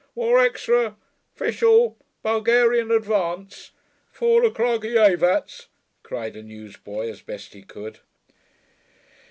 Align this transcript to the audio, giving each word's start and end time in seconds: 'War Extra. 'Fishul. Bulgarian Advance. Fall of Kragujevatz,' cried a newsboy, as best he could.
'War 0.15 0.39
Extra. 0.39 0.97
'Fishul. 1.37 1.95
Bulgarian 2.23 2.89
Advance. 2.89 3.69
Fall 4.09 4.47
of 4.47 4.55
Kragujevatz,' 4.55 5.67
cried 6.01 6.35
a 6.35 6.41
newsboy, 6.41 7.07
as 7.07 7.21
best 7.21 7.53
he 7.53 7.61
could. 7.61 7.99